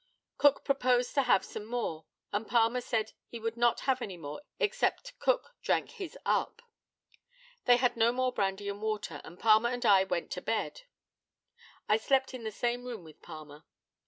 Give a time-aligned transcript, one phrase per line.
[0.39, 4.41] Cook proposed to have some more, and Palmer said he would not have any more
[4.59, 6.63] except Cook drank his up.
[7.65, 10.81] They had no more brandy and water, and Palmer and I went to bed.
[11.87, 13.63] I slept in the same room with Palmer.